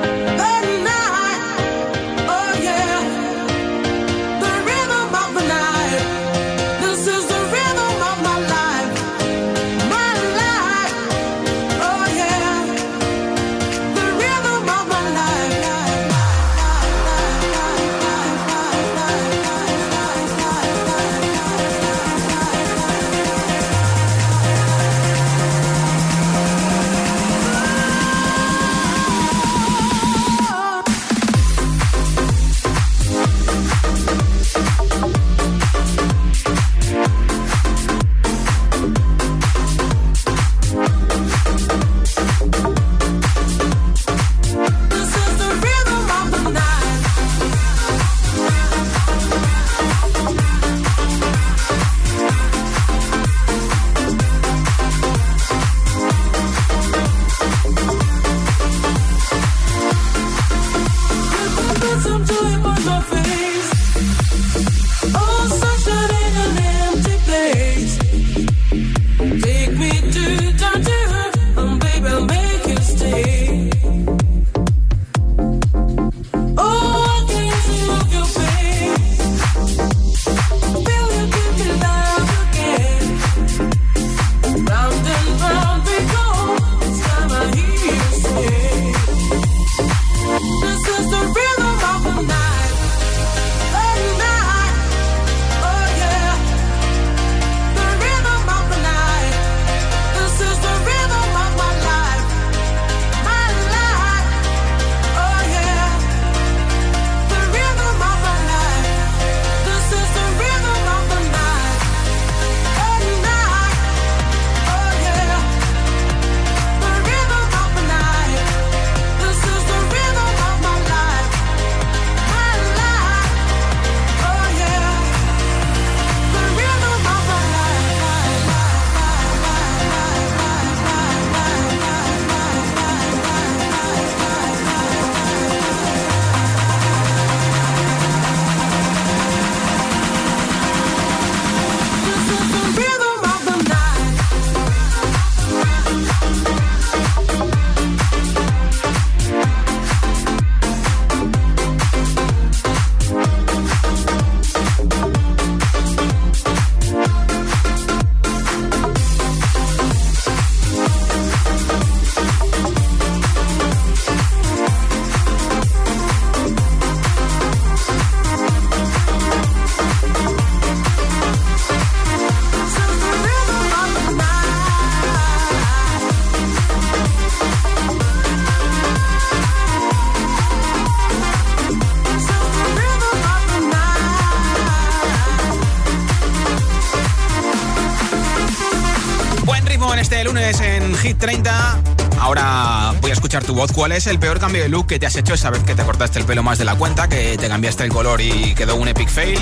Tu 193.40 193.54
voz. 193.54 193.72
¿Cuál 193.72 193.92
es 193.92 194.06
el 194.06 194.18
peor 194.18 194.38
cambio 194.38 194.62
de 194.62 194.68
look 194.68 194.86
que 194.86 194.98
te 194.98 195.06
has 195.06 195.16
hecho 195.16 195.32
esa 195.32 195.48
vez 195.48 195.62
que 195.64 195.74
te 195.74 195.82
cortaste 195.82 196.18
el 196.18 196.26
pelo 196.26 196.42
más 196.42 196.58
de 196.58 196.66
la 196.66 196.74
cuenta, 196.74 197.08
que 197.08 197.38
te 197.38 197.48
cambiaste 197.48 197.84
el 197.84 197.90
color 197.90 198.20
y 198.20 198.54
quedó 198.54 198.76
un 198.76 198.88
epic 198.88 199.08
fail? 199.08 199.38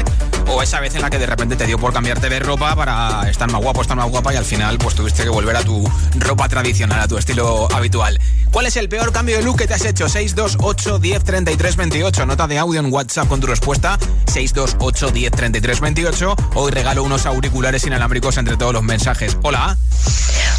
¿O 0.52 0.62
esa 0.62 0.80
vez 0.80 0.96
en 0.96 1.02
la 1.02 1.10
que 1.10 1.18
de 1.18 1.26
repente 1.26 1.54
te 1.54 1.64
dio 1.64 1.78
por 1.78 1.92
cambiarte 1.92 2.28
de 2.28 2.40
ropa 2.40 2.74
para 2.74 3.30
estar 3.30 3.48
más 3.50 3.62
guapo, 3.62 3.82
estar 3.82 3.96
más 3.96 4.10
guapa 4.10 4.34
y 4.34 4.36
al 4.36 4.44
final 4.44 4.78
pues 4.78 4.96
tuviste 4.96 5.22
que 5.22 5.28
volver 5.28 5.54
a 5.54 5.62
tu 5.62 5.88
ropa 6.18 6.48
tradicional, 6.48 7.00
a 7.00 7.06
tu 7.06 7.16
estilo 7.16 7.68
habitual? 7.72 8.18
¿Cuál 8.50 8.66
es 8.66 8.76
el 8.76 8.88
peor 8.88 9.12
cambio 9.12 9.36
de 9.36 9.44
look 9.44 9.58
que 9.58 9.68
te 9.68 9.74
has 9.74 9.84
hecho? 9.84 10.08
628 10.08 10.98
10 10.98 11.22
33 11.22 11.76
28. 11.76 12.26
Nota 12.26 12.48
de 12.48 12.58
audio 12.58 12.80
en 12.80 12.92
WhatsApp 12.92 13.28
con 13.28 13.38
tu 13.38 13.46
respuesta. 13.46 13.96
628 14.26 15.12
10 15.12 15.30
33 15.30 15.80
28. 15.80 16.36
Hoy 16.54 16.72
regalo 16.72 17.04
unos 17.04 17.26
auriculares 17.26 17.86
inalámbricos 17.86 18.36
entre 18.36 18.56
todos 18.56 18.72
los 18.72 18.82
mensajes. 18.82 19.36
Hola. 19.42 19.78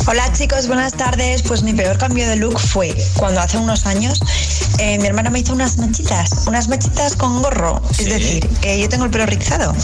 Hola 0.07 0.31
chicos, 0.31 0.67
buenas 0.67 0.93
tardes. 0.93 1.41
Pues 1.43 1.63
mi 1.63 1.73
peor 1.73 1.97
cambio 1.97 2.27
de 2.29 2.37
look 2.37 2.59
fue 2.59 2.95
cuando 3.17 3.41
hace 3.41 3.57
unos 3.57 3.85
años 3.85 4.21
eh, 4.79 4.97
mi 4.97 5.05
hermana 5.05 5.29
me 5.29 5.39
hizo 5.39 5.53
unas 5.53 5.77
mechitas, 5.77 6.47
unas 6.47 6.67
mechitas 6.67 7.15
con 7.15 7.41
gorro. 7.41 7.81
Es 7.99 8.05
decir, 8.05 8.47
que 8.61 8.79
yo 8.79 8.89
tengo 8.89 9.05
el 9.05 9.11
pelo 9.11 9.25
rizado. 9.25 9.75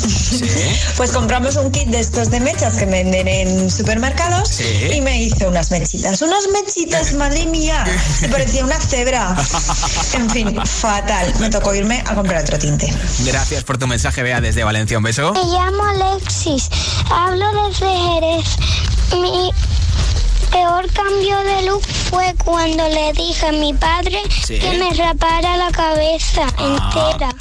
Pues 0.95 1.12
compramos 1.12 1.56
un 1.56 1.72
kit 1.72 1.88
de 1.88 2.00
estos 2.00 2.30
de 2.30 2.39
mechas 2.39 2.76
que 2.76 2.86
venden 2.86 3.28
en 3.28 3.70
supermercados 3.70 4.60
y 4.62 5.02
me 5.02 5.22
hizo 5.24 5.48
unas 5.48 5.72
mechitas. 5.72 6.22
Unas 6.22 6.48
mechitas, 6.54 7.14
madre 7.16 7.45
mía. 7.45 7.86
Se 8.20 8.30
parecía 8.30 8.64
una 8.64 8.80
cebra. 8.80 9.36
En 10.14 10.30
fin, 10.30 10.60
fatal. 10.66 11.34
Me 11.39 11.50
tocó 11.50 11.74
irme 11.76 12.04
a 12.08 12.16
comprar 12.16 12.41
otro 12.41 12.58
tinte. 12.58 12.91
Gracias 13.26 13.64
por 13.64 13.78
tu 13.78 13.88
mensaje, 13.88 14.24
Bea, 14.24 14.41
desde 14.41 14.64
Valencia. 14.64 14.98
Un 14.98 15.04
beso. 15.04 15.34
Me 15.34 15.43
llamo 15.43 15.84
Alexis. 15.84 16.70
Hablo 17.12 17.45
desde 17.68 17.88
Jerez. 17.88 18.45
Mi 19.22 19.52
peor 20.52 20.91
cambio 20.93 21.38
de 21.43 21.64
look 21.64 21.84
fue 22.10 22.34
cuando 22.43 22.88
le 22.88 23.14
dije 23.14 23.48
a 23.48 23.52
mi 23.52 23.74
padre 23.74 24.22
Sí. 24.45 24.58
que 24.60 24.78
me 24.78 24.91
rapara 24.93 25.58
la 25.58 25.70
cabeza 25.72 26.43
entera. 26.58 27.34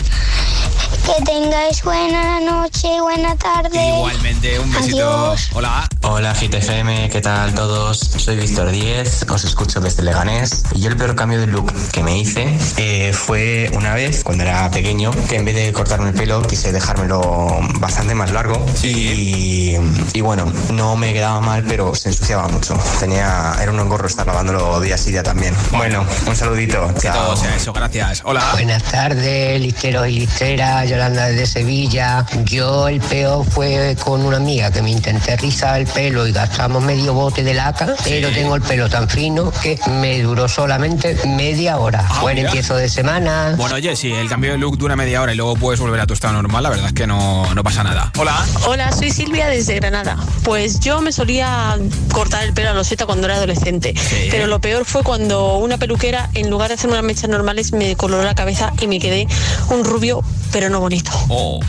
Que 1.06 1.24
tengáis 1.24 1.84
buena 1.84 2.40
noche, 2.40 3.00
buena 3.00 3.36
tarde. 3.36 3.78
Igualmente, 3.96 4.58
un 4.58 4.72
besito. 4.72 5.08
Adiós. 5.08 5.50
Hola. 5.54 5.88
Hola 6.02 6.34
GTFM, 6.34 7.10
¿qué 7.10 7.20
tal 7.20 7.52
todos? 7.54 7.98
Soy 7.98 8.36
Víctor 8.36 8.70
Díez, 8.70 9.26
os 9.28 9.44
escucho 9.44 9.80
desde 9.80 10.04
Leganés 10.04 10.62
y 10.72 10.80
yo 10.80 10.88
el 10.88 10.96
peor 10.96 11.16
cambio 11.16 11.40
de 11.40 11.48
look 11.48 11.72
que 11.90 12.02
me 12.04 12.16
hice 12.16 12.56
eh, 12.76 13.12
fue 13.12 13.70
una 13.74 13.92
vez 13.92 14.22
cuando 14.22 14.44
era 14.44 14.70
pequeño 14.70 15.10
que 15.28 15.34
en 15.36 15.44
vez 15.44 15.56
de 15.56 15.72
cortarme 15.72 16.10
el 16.10 16.14
pelo 16.14 16.42
quise 16.42 16.70
dejármelo 16.70 17.58
bastante 17.80 18.14
más 18.14 18.30
largo 18.30 18.64
y, 18.84 19.74
y 20.12 20.20
bueno, 20.20 20.52
no 20.72 20.94
me 20.94 21.12
quedaba 21.12 21.40
mal 21.40 21.64
pero 21.66 21.94
se 21.96 22.10
ensuciaba 22.10 22.46
mucho. 22.48 22.78
Tenía, 23.00 23.56
era 23.60 23.72
un 23.72 23.80
engorro 23.80 24.06
estar 24.06 24.26
lavándolo 24.26 24.80
día 24.80 24.96
sí 24.96 25.10
día 25.10 25.24
también. 25.24 25.54
Bueno, 25.72 26.06
un 26.26 26.36
saludito. 26.36 26.88
Chao. 27.00 27.26
Todo 27.26 27.36
sea 27.36 27.56
eso, 27.56 27.72
gracias. 27.72 28.22
Hola. 28.24 28.44
Buenas 28.52 28.82
tardes, 28.84 29.60
listeros 29.60 30.06
y 30.08 30.20
listeras, 30.20 30.88
Yolanda 30.96 31.26
desde 31.26 31.44
Sevilla. 31.46 32.24
Yo 32.44 32.88
el 32.88 33.02
peor 33.02 33.44
fue 33.44 33.94
con 34.02 34.22
una 34.24 34.38
amiga 34.38 34.70
que 34.70 34.80
me 34.80 34.90
intenté 34.90 35.36
rizar 35.36 35.78
el 35.78 35.86
pelo 35.86 36.26
y 36.26 36.32
gastamos 36.32 36.82
medio 36.82 37.12
bote 37.12 37.44
de 37.44 37.52
laca, 37.52 37.94
pero 38.02 38.30
tengo 38.30 38.56
el 38.56 38.62
pelo 38.62 38.88
tan 38.88 39.06
fino 39.06 39.50
que 39.62 39.78
me 40.00 40.22
duró 40.22 40.48
solamente 40.48 41.14
media 41.26 41.76
hora. 41.76 42.02
Ah, 42.08 42.22
Buen 42.22 42.36
mira. 42.36 42.48
empiezo 42.48 42.76
de 42.76 42.88
semana. 42.88 43.52
Bueno, 43.58 43.74
oye, 43.74 43.94
si 43.94 44.10
el 44.10 44.26
cambio 44.26 44.52
de 44.52 44.58
look 44.58 44.78
dura 44.78 44.96
media 44.96 45.20
hora 45.20 45.34
y 45.34 45.36
luego 45.36 45.54
puedes 45.56 45.78
volver 45.80 46.00
a 46.00 46.06
tu 46.06 46.14
estado 46.14 46.32
normal, 46.32 46.62
la 46.62 46.70
verdad 46.70 46.86
es 46.86 46.94
que 46.94 47.06
no, 47.06 47.54
no 47.54 47.62
pasa 47.62 47.84
nada. 47.84 48.10
Hola. 48.16 48.46
Hola, 48.66 48.90
soy 48.92 49.10
Silvia 49.10 49.48
desde 49.48 49.74
Granada. 49.74 50.16
Pues 50.44 50.80
yo 50.80 51.02
me 51.02 51.12
solía 51.12 51.76
cortar 52.10 52.42
el 52.44 52.54
pelo 52.54 52.70
a 52.70 52.72
los 52.72 52.88
Z 52.88 53.04
cuando 53.04 53.26
era 53.26 53.36
adolescente, 53.36 53.92
pero 54.30 54.46
lo 54.46 54.62
peor 54.62 54.86
fue 54.86 55.02
cuando 55.02 55.58
una 55.58 55.76
peluquera, 55.76 56.30
en 56.32 56.48
lugar 56.48 56.68
de 56.68 56.74
hacer 56.76 56.88
unas 56.88 57.02
mechas 57.02 57.28
normales, 57.28 57.72
me 57.74 57.96
coloró 57.96 58.24
la 58.24 58.34
cabeza 58.34 58.72
y 58.80 58.86
me 58.86 58.98
quedé 58.98 59.28
un 59.68 59.84
rubio, 59.84 60.22
pero 60.52 60.70
no 60.70 60.85
bonito. 60.86 61.10
Oh, 61.28 61.60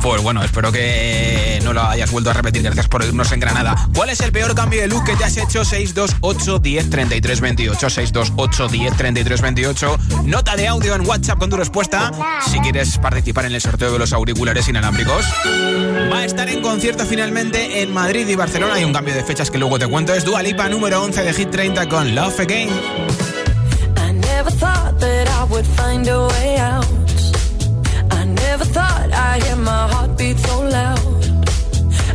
pues 0.00 0.22
bueno, 0.22 0.42
espero 0.42 0.72
que 0.72 1.60
no 1.62 1.72
lo 1.72 1.82
hayas 1.82 2.10
vuelto 2.10 2.30
a 2.30 2.32
repetir. 2.32 2.62
Gracias 2.62 2.88
por 2.88 3.04
irnos 3.04 3.30
en 3.32 3.40
Granada. 3.40 3.88
¿Cuál 3.94 4.10
es 4.10 4.20
el 4.20 4.32
peor 4.32 4.54
cambio 4.54 4.80
de 4.80 4.88
look 4.88 5.04
que 5.04 5.14
te 5.14 5.24
has 5.24 5.36
hecho? 5.36 5.64
628 5.64 6.58
10 6.58 6.90
33 6.90 7.40
28. 7.40 7.90
628 7.90 8.68
10 8.68 8.96
33 8.96 9.40
28. 9.40 9.98
Nota 10.24 10.56
de 10.56 10.66
audio 10.68 10.94
en 10.94 11.06
WhatsApp 11.06 11.38
con 11.38 11.50
tu 11.50 11.56
respuesta. 11.56 12.10
Si 12.50 12.58
quieres 12.60 12.98
participar 12.98 13.44
en 13.46 13.52
el 13.52 13.60
sorteo 13.60 13.92
de 13.92 13.98
los 13.98 14.12
auriculares 14.12 14.66
inalámbricos. 14.68 15.24
Va 16.10 16.18
a 16.18 16.24
estar 16.24 16.48
en 16.48 16.62
concierto 16.62 17.04
finalmente 17.04 17.82
en 17.82 17.92
Madrid 17.92 18.26
y 18.28 18.34
Barcelona. 18.34 18.74
Hay 18.74 18.84
un 18.84 18.92
cambio 18.92 19.14
de 19.14 19.22
fechas 19.24 19.50
que 19.50 19.58
luego 19.58 19.78
te 19.78 19.86
cuento. 19.86 20.14
Es 20.14 20.24
Dua 20.24 20.42
Lipa, 20.42 20.68
número 20.68 21.02
11 21.02 21.22
de 21.22 21.32
Hit 21.32 21.50
30 21.50 21.88
con 21.88 22.14
Love 22.14 22.40
Again. 22.40 22.70
I 23.96 24.12
never 24.12 24.50
thought 24.50 24.98
that 25.00 25.28
I 25.28 25.44
would 25.50 25.66
find 25.66 26.08
a 26.08 26.26
way 26.28 26.56
out. 26.58 27.01
Never 28.62 28.74
thought 28.74 29.10
I'd 29.12 29.42
hear 29.42 29.56
my 29.56 29.88
heartbeat 29.92 30.38
so 30.38 30.60
loud. 30.60 31.24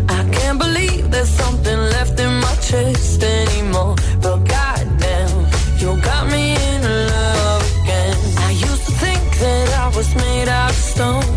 I 0.08 0.22
can't 0.32 0.58
believe 0.58 1.12
there's 1.12 1.28
something 1.28 1.78
left 1.96 2.18
in 2.22 2.34
my 2.40 2.56
chest 2.68 3.22
anymore. 3.22 3.96
But 4.22 4.38
goddamn, 4.48 5.46
you 5.78 6.00
got 6.02 6.28
me 6.32 6.56
in 6.56 6.82
love 7.12 7.64
again. 7.82 8.18
I 8.48 8.52
used 8.52 8.86
to 8.86 8.94
think 9.04 9.24
that 9.44 9.68
I 9.84 9.88
was 9.98 10.16
made 10.16 10.48
out 10.48 10.70
of 10.70 10.78
stone. 10.78 11.36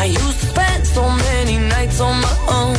I 0.00 0.06
used 0.06 0.40
to 0.40 0.46
spend 0.46 0.84
so 0.84 1.08
many 1.08 1.58
nights 1.58 2.00
on 2.00 2.20
my 2.20 2.36
own. 2.60 2.76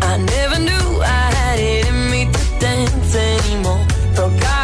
I 0.00 0.16
never 0.16 0.58
knew 0.60 0.88
I 1.02 1.24
had 1.40 1.58
it 1.60 1.88
in 1.88 2.10
me 2.10 2.24
to 2.32 2.42
dance 2.58 3.14
anymore. 3.14 3.84
But 4.16 4.30
goddamn, 4.40 4.63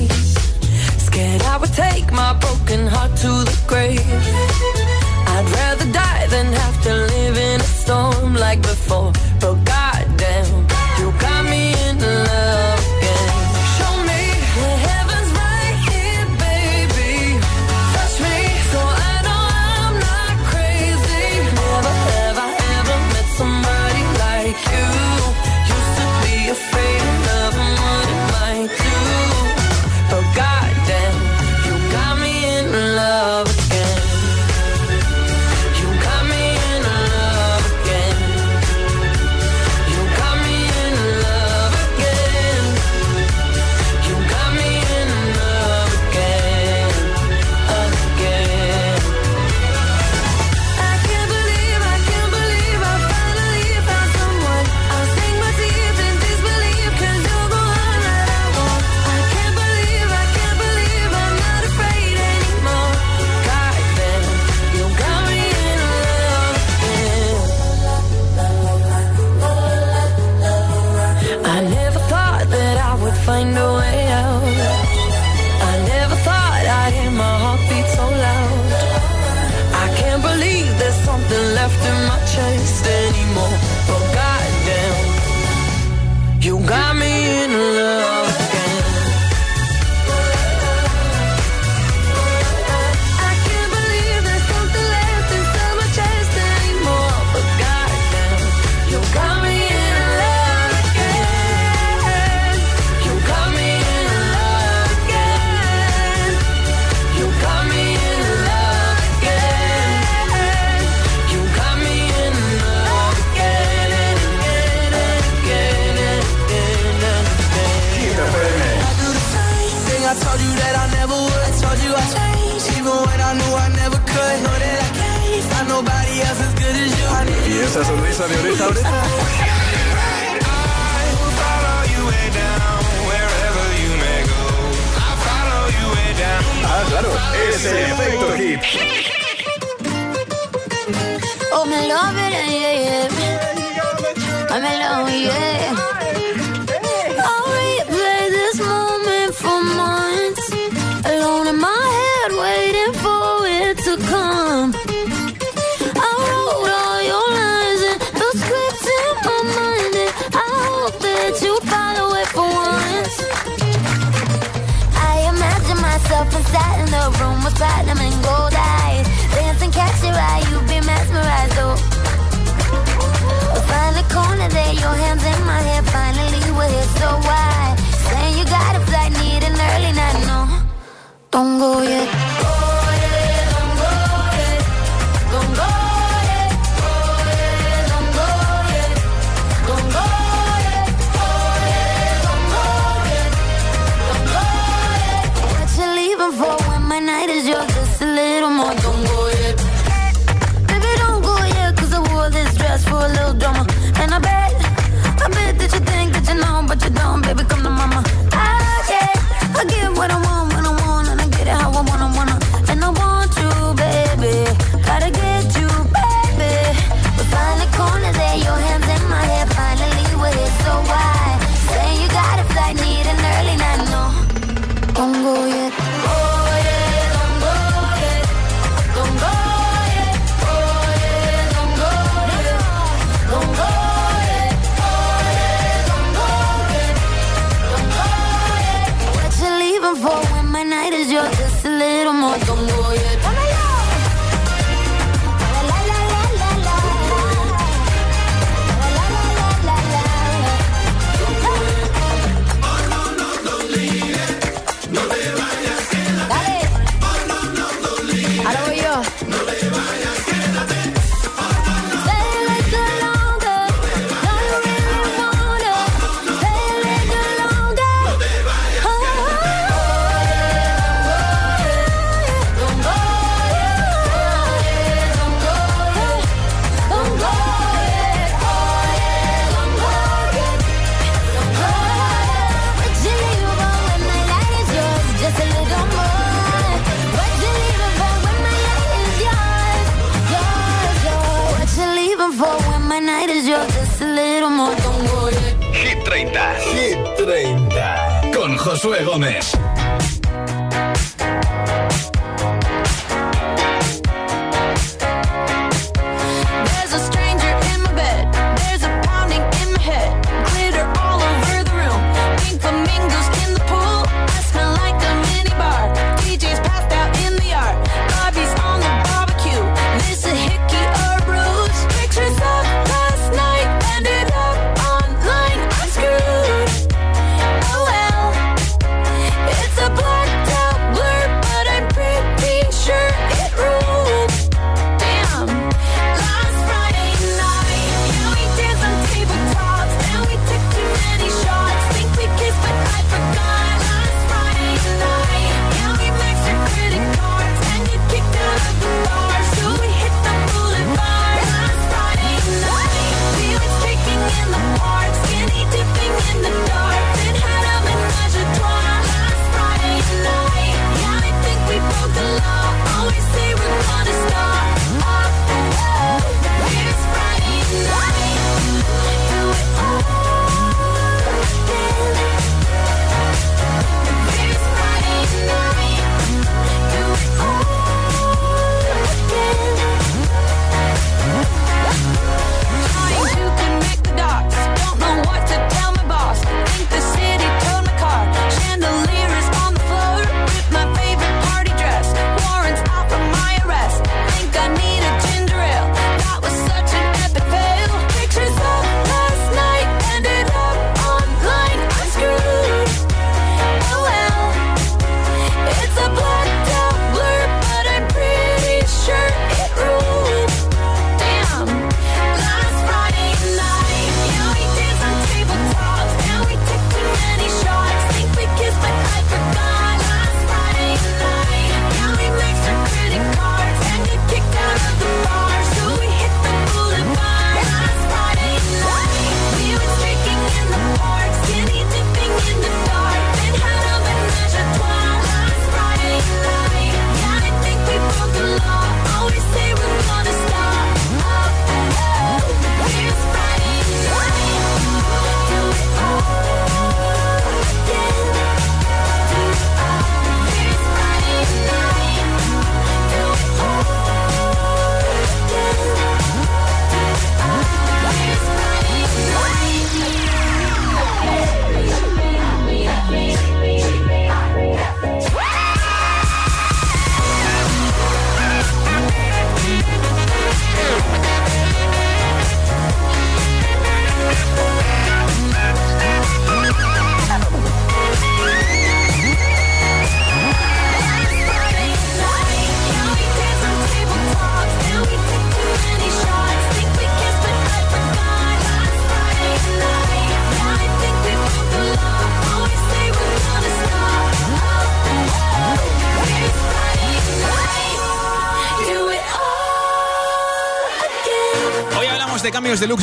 My 2.21 2.33
broken 2.33 2.85
heart 2.93 3.13
to 3.23 3.31
the 3.49 3.57
grave. 3.71 4.05
I'd 5.33 5.47
rather 5.57 5.87
die 5.91 6.25
than 6.33 6.47
have 6.63 6.77
to 6.85 6.93
live 7.13 7.37
in 7.49 7.57
a 7.59 7.69
storm 7.81 8.35
like 8.35 8.61
before. 8.61 9.11
But 9.41 9.55
goddamn, 9.71 10.70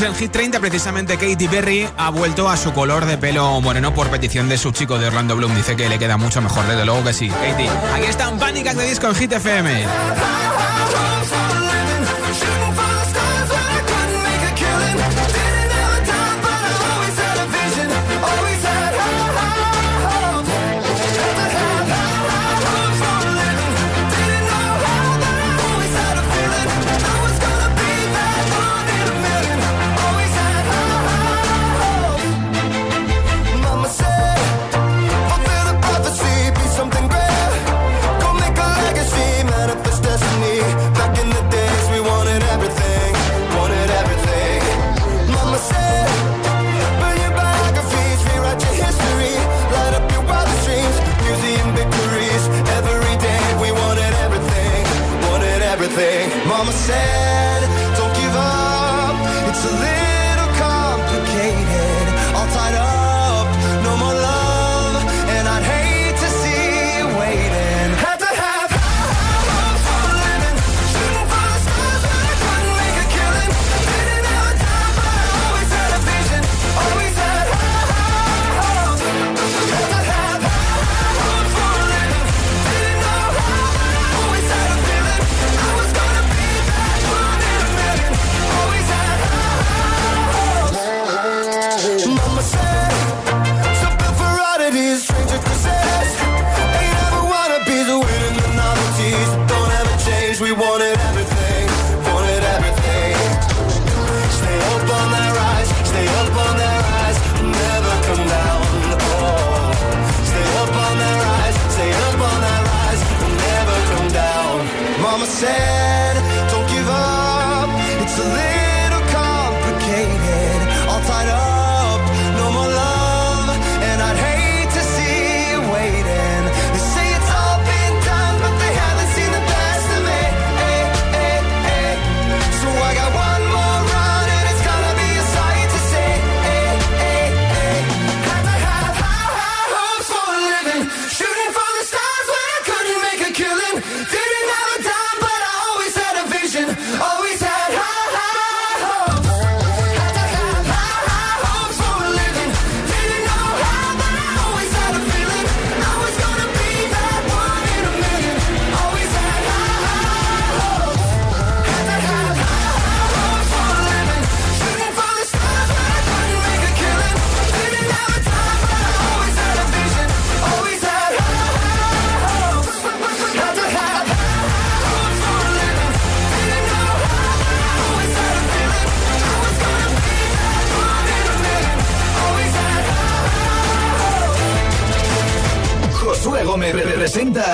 de 0.00 0.06
cambios 0.06 0.06
de 0.06 0.06
looks 0.06 0.08
en 0.08 0.14
Hit 0.14 0.32
30. 0.32 0.60
Precisamente 0.60 1.16
Katy 1.16 1.48
Perry 1.48 1.88
ha 1.96 2.10
vuelto 2.10 2.48
a 2.48 2.56
su 2.56 2.72
color 2.72 3.06
de 3.06 3.18
pelo 3.18 3.60
moreno 3.60 3.94
por 3.94 4.08
petición 4.08 4.48
de 4.48 4.58
su 4.58 4.70
chico 4.70 4.98
de 4.98 5.06
Orlando 5.06 5.36
Bloom. 5.36 5.54
Dice 5.54 5.76
que 5.76 5.88
le 5.88 5.98
queda 5.98 6.16
mucho 6.16 6.40
mejor, 6.40 6.66
desde 6.66 6.84
luego 6.84 7.04
que 7.04 7.12
sí. 7.12 7.28
Katy, 7.28 7.66
aquí 7.94 8.06
están 8.06 8.38
Pánicas 8.38 8.76
de 8.76 8.88
Disco 8.88 9.08
en 9.08 9.14
Hit 9.14 9.32
FM. 9.32 9.86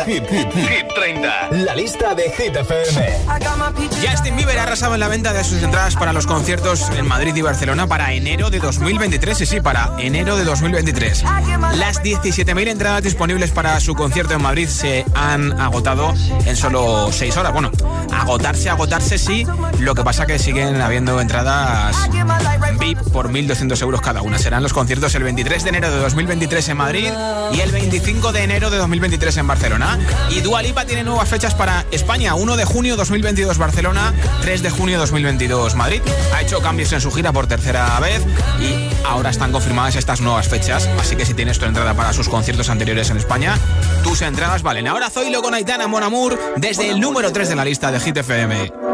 Hit, 0.06 0.28
Hit, 0.28 0.52
Hit 0.52 0.86
30. 0.94 1.48
La 1.64 1.74
lista 1.74 2.14
de 2.14 2.24
Hit 2.30 2.54
FM. 2.54 3.24
Justin 4.06 4.36
Bieber 4.36 4.58
ha 4.58 4.64
arrasado 4.64 4.94
en 4.94 5.00
la 5.00 5.08
venta 5.08 5.32
de 5.32 5.42
sus 5.44 5.62
entradas 5.62 5.96
para 5.96 6.12
los 6.12 6.26
conciertos 6.26 6.90
en 6.90 7.06
Madrid 7.06 7.34
y 7.34 7.40
Barcelona 7.40 7.86
para 7.86 8.12
enero 8.12 8.50
de 8.50 8.58
2023. 8.58 9.40
Y 9.40 9.46
sí, 9.46 9.60
para 9.60 9.94
enero 9.98 10.36
de 10.36 10.44
2023. 10.44 11.24
Las 11.76 12.02
17.000 12.02 12.68
entradas 12.68 13.02
disponibles 13.02 13.50
para 13.50 13.80
su 13.80 13.94
concierto 13.94 14.34
en 14.34 14.42
Madrid 14.42 14.68
se 14.68 15.06
han 15.14 15.58
agotado 15.58 16.12
en 16.44 16.56
solo 16.56 17.10
6 17.10 17.36
horas. 17.38 17.52
Bueno, 17.52 17.70
agotarse, 18.12 18.68
agotarse 18.68 19.16
sí. 19.16 19.46
Lo 19.84 19.94
que 19.94 20.02
pasa 20.02 20.24
que 20.24 20.38
siguen 20.38 20.80
habiendo 20.80 21.20
entradas 21.20 21.94
VIP 22.80 22.98
por 23.12 23.30
1.200 23.30 23.82
euros 23.82 24.00
cada 24.00 24.22
una. 24.22 24.38
Serán 24.38 24.62
los 24.62 24.72
conciertos 24.72 25.14
el 25.14 25.24
23 25.24 25.62
de 25.62 25.68
enero 25.68 25.90
de 25.90 25.98
2023 25.98 26.70
en 26.70 26.76
Madrid 26.78 27.10
y 27.52 27.60
el 27.60 27.70
25 27.70 28.32
de 28.32 28.44
enero 28.44 28.70
de 28.70 28.78
2023 28.78 29.36
en 29.36 29.46
Barcelona. 29.46 29.98
Y 30.30 30.40
Dua 30.40 30.62
Lipa 30.62 30.86
tiene 30.86 31.04
nuevas 31.04 31.28
fechas 31.28 31.54
para 31.54 31.84
España. 31.90 32.34
1 32.34 32.56
de 32.56 32.64
junio 32.64 32.96
2022 32.96 33.58
Barcelona, 33.58 34.14
3 34.40 34.62
de 34.62 34.70
junio 34.70 34.98
2022 34.98 35.74
Madrid. 35.74 36.00
Ha 36.34 36.40
hecho 36.40 36.62
cambios 36.62 36.90
en 36.94 37.02
su 37.02 37.12
gira 37.12 37.34
por 37.34 37.46
tercera 37.46 38.00
vez 38.00 38.22
y 38.60 38.88
ahora 39.06 39.28
están 39.28 39.52
confirmadas 39.52 39.96
estas 39.96 40.22
nuevas 40.22 40.48
fechas. 40.48 40.88
Así 40.98 41.14
que 41.14 41.26
si 41.26 41.34
tienes 41.34 41.58
tu 41.58 41.66
entrada 41.66 41.92
para 41.92 42.14
sus 42.14 42.30
conciertos 42.30 42.70
anteriores 42.70 43.10
en 43.10 43.18
España, 43.18 43.58
tus 44.02 44.22
entradas 44.22 44.62
valen. 44.62 44.88
Ahora 44.88 45.10
Zoilo 45.10 45.42
con 45.42 45.52
Aitana 45.52 45.86
Mon 45.88 46.02
Amour 46.02 46.38
desde 46.56 46.88
el 46.88 47.00
número 47.00 47.30
3 47.30 47.50
de 47.50 47.54
la 47.54 47.66
lista 47.66 47.92
de 47.92 48.00
Hit 48.00 48.16
FM. 48.16 48.93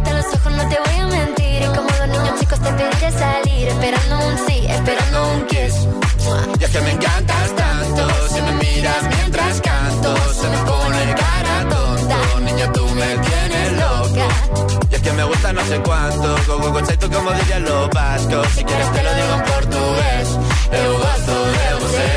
Si 17.61 18.63
quieres 18.63 18.91
te 18.91 19.03
lo 19.03 19.13
digo 19.13 19.33
en 19.35 19.43
portugués, 19.43 20.27
eu 20.71 20.97
gosto 20.97 21.33
de 21.53 21.67
você. 21.79 22.07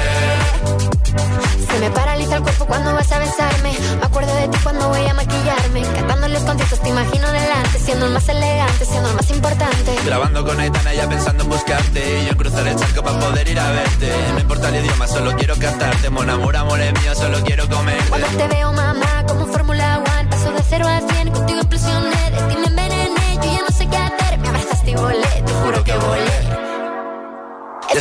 Se 1.70 1.78
me 1.80 1.90
paraliza 1.90 2.36
el 2.36 2.42
cuerpo 2.42 2.66
cuando 2.66 2.94
vas 2.94 3.12
a 3.12 3.18
besarme. 3.18 3.76
Me 4.00 4.06
acuerdo 4.06 4.34
de 4.34 4.48
ti 4.48 4.58
cuando 4.62 4.88
voy 4.88 5.06
a 5.06 5.12
maquillarme. 5.12 5.82
Cantando 5.82 6.28
los 6.28 6.42
conciertos 6.42 6.80
te 6.80 6.88
imagino 6.88 7.30
delante 7.30 7.78
siendo 7.78 8.06
el 8.06 8.12
más 8.12 8.28
elegante, 8.28 8.84
siendo 8.86 9.10
el 9.10 9.16
más 9.16 9.30
importante. 9.30 9.96
Grabando 10.06 10.44
con 10.44 10.58
Aitana 10.58 10.94
ya 10.94 11.08
pensando 11.08 11.44
en 11.44 11.50
buscarte. 11.50 12.20
Y 12.20 12.24
yo 12.24 12.30
en 12.30 12.36
cruzar 12.38 12.66
el 12.66 12.76
charco 12.76 13.02
para 13.02 13.18
poder 13.18 13.48
ir 13.48 13.60
a 13.60 13.70
verte. 13.70 14.12
No 14.32 14.40
importa 14.40 14.68
el 14.70 14.76
idioma, 14.84 15.06
solo 15.06 15.36
quiero 15.36 15.56
cantarte. 15.56 16.10
Mon 16.10 16.30
amor, 16.30 16.56
amor 16.56 16.80
es 16.80 16.92
mío, 17.00 17.14
solo 17.14 17.38
quiero 17.44 17.68
comer. 17.68 18.02
Cuando 18.08 18.26
te 18.28 18.48
veo, 18.48 18.72
mamá, 18.72 19.24
como 19.28 19.46
Fórmula 19.46 20.02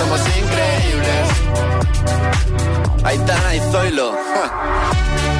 Somos 0.00 0.20
increíbles. 0.28 1.28
Aitana 3.04 3.54
y 3.54 3.60
Zoilo. 3.70 4.12
ja. 4.12 5.39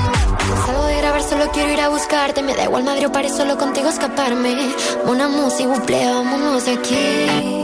Salgo 0.65 0.85
de 0.85 0.97
grabar, 0.97 1.23
solo 1.23 1.51
quiero 1.51 1.71
ir 1.71 1.81
a 1.81 1.89
buscarte, 1.89 2.41
me 2.41 2.55
da 2.55 2.63
igual 2.63 2.83
Madrid 2.83 3.07
o 3.07 3.11
París, 3.11 3.33
solo 3.35 3.57
contigo 3.57 3.89
escaparme. 3.89 4.73
Una 5.05 5.27
música, 5.27 5.69
buple, 5.69 6.05
vámonos 6.05 6.67
aquí. 6.67 7.63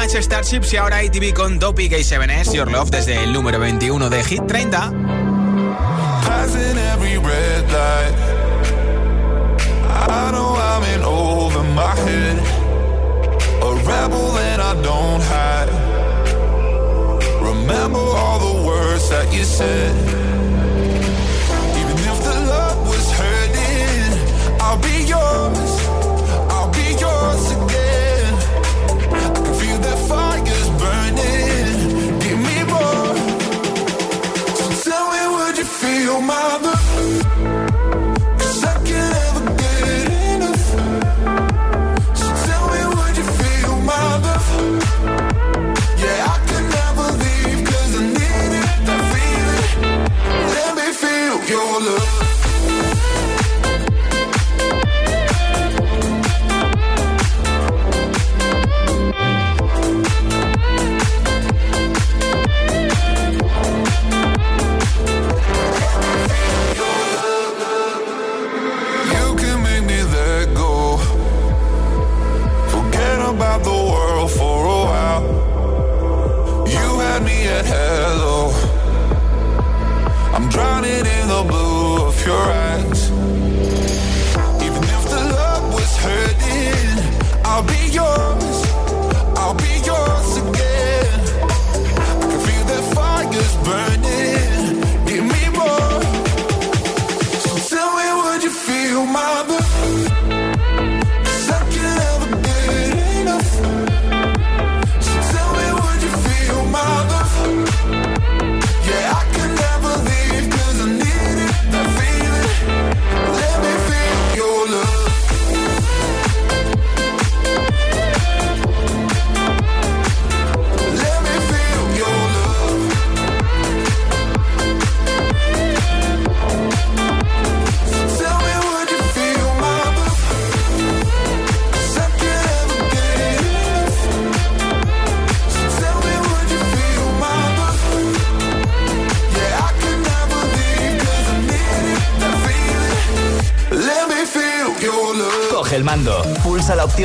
Minaj, 0.00 0.22
Starships 0.22 0.72
y 0.72 0.78
ahora 0.78 1.04
ITV 1.04 1.34
con 1.34 1.58
Dopey 1.58 1.90
K7S, 1.90 2.54
Your 2.54 2.70
Love, 2.70 2.90
desde 2.90 3.22
el 3.22 3.34
número 3.34 3.58
21 3.58 4.08
de 4.08 4.24
Hit 4.24 4.46
30. 4.46 4.92
Passing 6.24 6.78
every 6.78 7.18
red 7.18 7.60
you 36.10 36.16
feel 36.16 36.26
my 36.26 36.69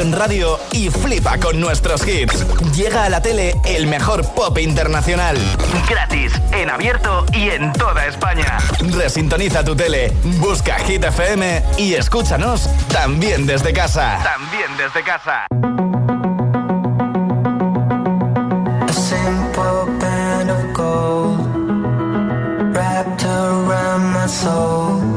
Radio 0.04 0.60
y 0.74 0.90
flipa 0.90 1.38
con 1.38 1.60
nuestros 1.60 2.06
hits. 2.06 2.46
Llega 2.76 3.06
a 3.06 3.10
la 3.10 3.22
tele 3.22 3.56
el 3.64 3.88
mejor 3.88 4.26
pop 4.34 4.58
internacional. 4.58 5.38
Gratis, 5.90 6.34
en 6.52 6.70
abierto 6.70 7.26
y 7.32 7.50
en 7.50 7.72
toda 7.72 8.06
España. 8.06 8.58
Resintoniza 8.80 9.64
tu 9.64 9.74
tele, 9.74 10.12
busca 10.40 10.78
Hit 10.80 11.06
FM 11.06 11.64
y 11.78 11.94
escúchanos 11.94 12.70
también 12.90 13.46
desde 13.46 13.72
casa. 13.72 14.20
También 14.22 14.76
desde 14.78 15.02
casa. 15.02 15.48
Soul. 24.28 25.15